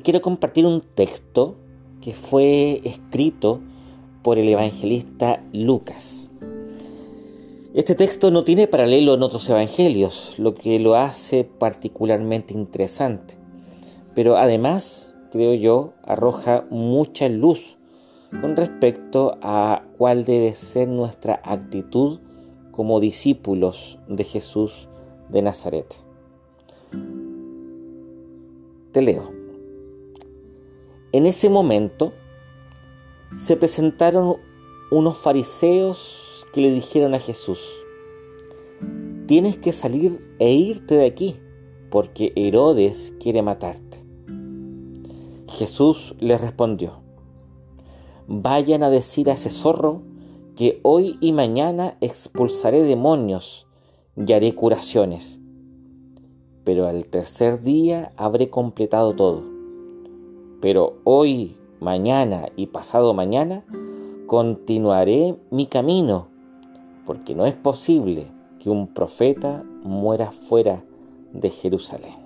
[0.00, 1.56] quiero compartir un texto
[2.00, 3.60] que fue escrito
[4.22, 6.30] por el evangelista Lucas.
[7.74, 13.34] Este texto no tiene paralelo en otros evangelios, lo que lo hace particularmente interesante,
[14.14, 17.78] pero además, creo yo, arroja mucha luz
[18.40, 22.20] con respecto a cuál debe ser nuestra actitud
[22.72, 24.88] como discípulos de Jesús
[25.28, 25.94] de Nazaret.
[28.92, 29.37] Te leo.
[31.10, 32.12] En ese momento
[33.34, 34.36] se presentaron
[34.90, 37.60] unos fariseos que le dijeron a Jesús,
[39.26, 41.40] tienes que salir e irte de aquí,
[41.90, 44.04] porque Herodes quiere matarte.
[45.48, 47.00] Jesús les respondió,
[48.26, 50.02] vayan a decir a ese zorro
[50.56, 53.66] que hoy y mañana expulsaré demonios
[54.14, 55.40] y haré curaciones,
[56.64, 59.57] pero al tercer día habré completado todo.
[60.60, 63.64] Pero hoy, mañana y pasado mañana
[64.26, 66.28] continuaré mi camino,
[67.06, 68.26] porque no es posible
[68.58, 70.84] que un profeta muera fuera
[71.32, 72.16] de Jerusalén.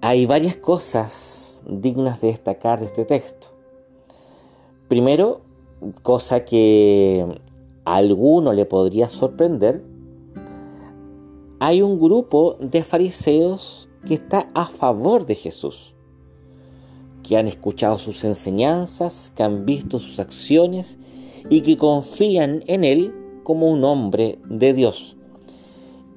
[0.00, 3.48] Hay varias cosas dignas de destacar de este texto.
[4.86, 5.40] Primero,
[6.02, 7.40] cosa que
[7.84, 9.84] a alguno le podría sorprender,
[11.58, 15.94] hay un grupo de fariseos que está a favor de Jesús,
[17.22, 20.98] que han escuchado sus enseñanzas, que han visto sus acciones
[21.50, 25.18] y que confían en Él como un hombre de Dios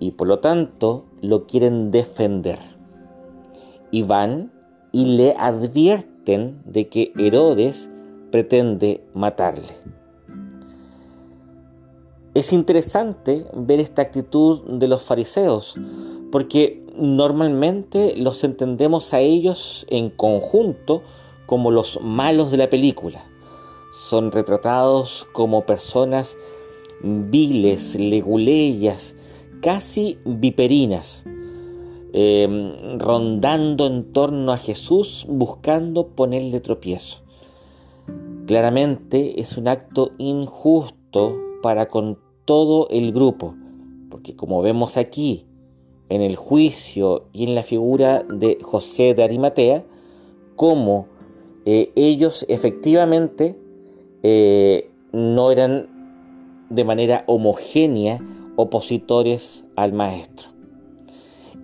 [0.00, 2.58] y por lo tanto lo quieren defender.
[3.90, 4.52] Y van
[4.92, 7.90] y le advierten de que Herodes
[8.30, 9.74] pretende matarle.
[12.34, 15.74] Es interesante ver esta actitud de los fariseos,
[16.30, 21.02] porque normalmente los entendemos a ellos en conjunto
[21.46, 23.24] como los malos de la película.
[23.92, 26.36] Son retratados como personas
[27.02, 29.14] viles, leguleyas,
[29.60, 31.24] casi viperinas,
[32.14, 37.22] Em, rondando en torno a Jesús buscando ponerle tropiezo.
[38.46, 43.54] Claramente es un acto injusto para con todo el grupo,
[44.10, 45.44] porque como vemos aquí
[46.08, 49.84] en el juicio y en la figura de José de Arimatea,
[50.56, 51.06] como
[51.66, 53.58] eh, ellos efectivamente
[54.22, 55.88] eh, no eran
[56.70, 58.20] de manera homogénea
[58.56, 60.58] opositores al maestro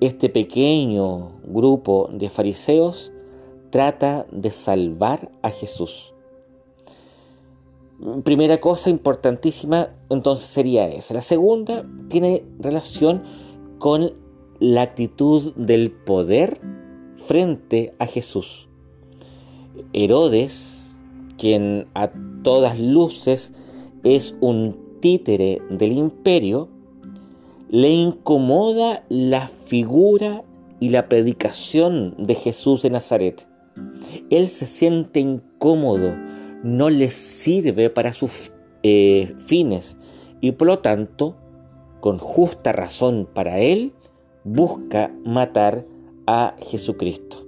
[0.00, 3.12] este pequeño grupo de fariseos
[3.70, 6.12] trata de salvar a Jesús.
[8.22, 11.14] Primera cosa importantísima entonces sería esa.
[11.14, 13.22] La segunda tiene relación
[13.78, 14.12] con
[14.64, 16.58] la actitud del poder
[17.16, 18.66] frente a Jesús.
[19.92, 20.94] Herodes,
[21.36, 22.10] quien a
[22.42, 23.52] todas luces
[24.04, 26.70] es un títere del imperio,
[27.68, 30.44] le incomoda la figura
[30.80, 33.46] y la predicación de Jesús de Nazaret.
[34.30, 36.14] Él se siente incómodo,
[36.62, 39.98] no le sirve para sus eh, fines
[40.40, 41.36] y por lo tanto,
[42.00, 43.92] con justa razón para él,
[44.44, 45.86] busca matar
[46.26, 47.44] a Jesucristo.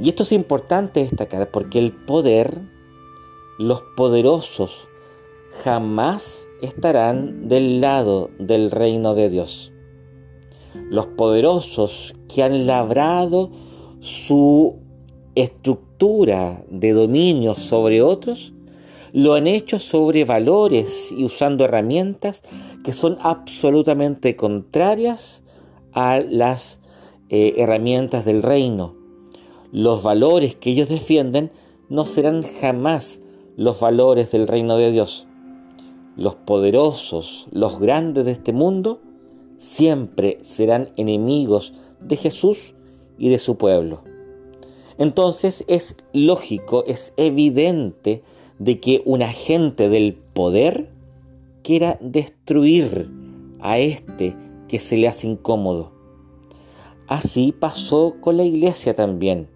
[0.00, 2.60] Y esto es importante destacar porque el poder,
[3.58, 4.88] los poderosos,
[5.62, 9.72] jamás estarán del lado del reino de Dios.
[10.90, 13.52] Los poderosos que han labrado
[14.00, 14.80] su
[15.36, 18.52] estructura de dominio sobre otros,
[19.14, 22.42] lo han hecho sobre valores y usando herramientas
[22.84, 25.42] que son absolutamente contrarias
[25.94, 26.80] a las
[27.30, 28.94] eh, herramientas del reino.
[29.72, 31.50] Los valores que ellos defienden
[31.88, 33.20] no serán jamás
[33.56, 35.26] los valores del reino de Dios
[36.16, 39.00] los poderosos, los grandes de este mundo,
[39.56, 42.74] siempre serán enemigos de Jesús
[43.18, 44.02] y de su pueblo.
[44.98, 48.22] Entonces es lógico, es evidente
[48.58, 50.90] de que un agente del poder
[51.62, 53.10] quiera destruir
[53.60, 54.36] a este
[54.68, 55.92] que se le hace incómodo.
[57.06, 59.48] Así pasó con la iglesia también.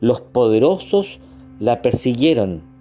[0.00, 1.20] Los poderosos
[1.58, 2.74] la persiguieron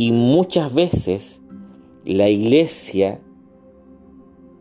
[0.00, 1.40] Y muchas veces
[2.04, 3.20] la iglesia,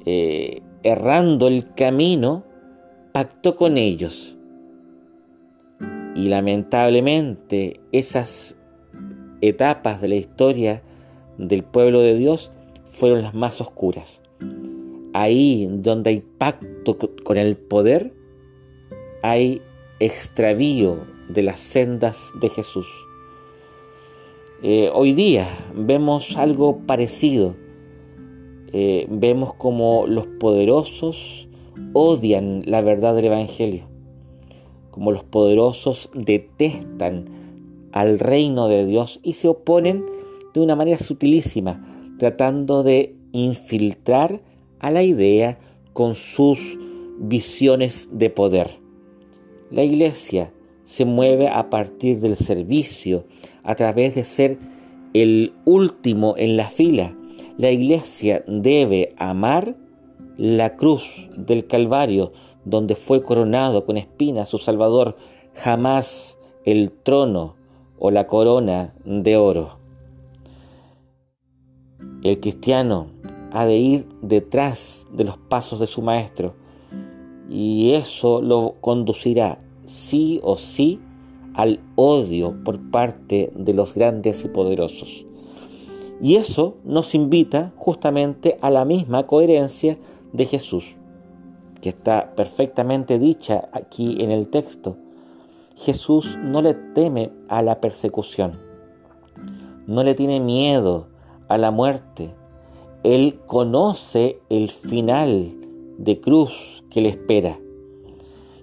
[0.03, 2.43] eh, errando el camino,
[3.13, 4.36] pactó con ellos.
[6.17, 8.57] Y lamentablemente esas
[9.41, 10.81] etapas de la historia
[11.37, 12.51] del pueblo de Dios
[12.85, 14.21] fueron las más oscuras.
[15.13, 18.13] ahí donde hay pacto con el poder,
[19.23, 19.61] hay
[19.99, 22.87] extravío de las sendas de Jesús.
[24.63, 27.55] Eh, hoy día vemos algo parecido.
[28.73, 31.47] Eh, vemos como los poderosos
[31.93, 33.87] odian la verdad del Evangelio,
[34.91, 37.25] como los poderosos detestan
[37.91, 40.05] al reino de Dios y se oponen
[40.53, 44.41] de una manera sutilísima, tratando de infiltrar
[44.79, 45.59] a la idea
[45.93, 46.77] con sus
[47.19, 48.79] visiones de poder.
[49.71, 50.51] La iglesia
[50.83, 53.25] se mueve a partir del servicio,
[53.63, 54.57] a través de ser
[55.13, 57.15] el último en la fila.
[57.57, 59.75] La iglesia debe amar
[60.37, 62.31] la cruz del Calvario,
[62.69, 65.15] donde fue coronado con espinas su Salvador,
[65.53, 67.55] jamás el trono
[67.97, 69.79] o la corona de oro.
[72.23, 73.07] El cristiano
[73.51, 76.55] ha de ir detrás de los pasos de su Maestro
[77.49, 80.99] y eso lo conducirá sí o sí
[81.53, 85.25] al odio por parte de los grandes y poderosos.
[86.21, 89.97] Y eso nos invita justamente a la misma coherencia
[90.33, 90.96] de Jesús,
[91.81, 94.97] que está perfectamente dicha aquí en el texto.
[95.75, 98.53] Jesús no le teme a la persecución,
[99.85, 101.07] no le tiene miedo
[101.47, 102.33] a la muerte.
[103.03, 105.53] Él conoce el final
[105.97, 107.59] de cruz que le espera.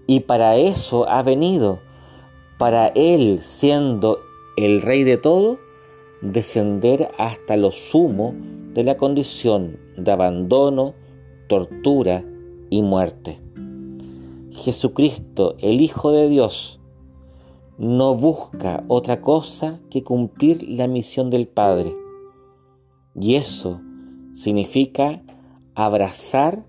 [0.07, 1.79] Y para eso ha venido,
[2.59, 4.19] para Él siendo
[4.57, 5.59] el Rey de todo,
[6.21, 8.35] descender hasta lo sumo
[8.75, 10.95] de la condición de abandono,
[11.49, 12.25] tortura
[12.71, 13.41] y muerte.
[14.51, 16.81] Jesucristo, el Hijo de Dios,
[17.79, 21.95] no busca otra cosa que cumplir la misión del Padre.
[23.21, 23.81] Y eso
[24.33, 25.23] significa
[25.75, 26.65] abrazar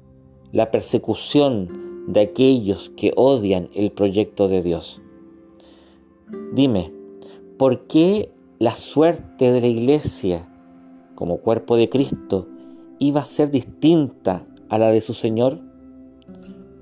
[0.51, 5.01] la persecución de aquellos que odian el proyecto de Dios.
[6.53, 6.91] Dime,
[7.57, 10.49] ¿por qué la suerte de la iglesia
[11.15, 12.47] como cuerpo de Cristo
[12.99, 15.61] iba a ser distinta a la de su Señor?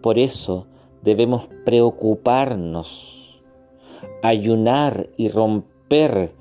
[0.04, 0.68] Por eso
[1.02, 3.42] debemos preocuparnos,
[4.22, 6.34] ayunar y romper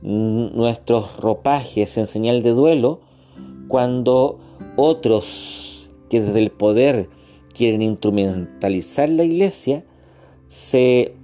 [0.00, 3.00] nuestros ropajes en señal de duelo
[3.66, 4.38] cuando
[4.76, 7.08] otros que desde el poder
[7.52, 9.84] quieren instrumentalizar la iglesia,
[10.46, 11.16] se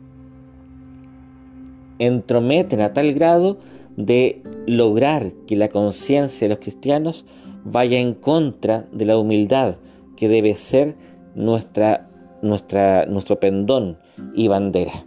[2.00, 3.58] entrometen a tal grado
[3.96, 7.26] de lograr que la conciencia de los cristianos
[7.64, 9.76] vaya en contra de la humildad
[10.16, 10.96] que debe ser
[11.36, 12.10] nuestra,
[12.42, 13.98] nuestra, nuestro pendón
[14.34, 15.06] y bandera.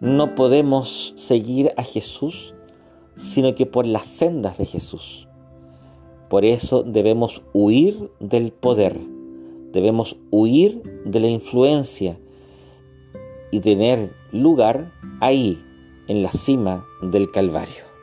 [0.00, 2.52] No podemos seguir a Jesús
[3.14, 5.28] sino que por las sendas de Jesús.
[6.28, 8.98] Por eso debemos huir del poder
[9.74, 12.16] Debemos huir de la influencia
[13.50, 15.60] y tener lugar ahí,
[16.06, 17.93] en la cima del Calvario.